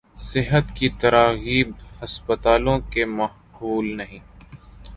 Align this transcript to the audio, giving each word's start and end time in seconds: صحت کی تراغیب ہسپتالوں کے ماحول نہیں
صحت 0.23 0.65
کی 0.77 0.87
تراغیب 0.99 1.67
ہسپتالوں 2.01 2.77
کے 2.93 3.05
ماحول 3.07 3.95
نہیں 3.97 4.19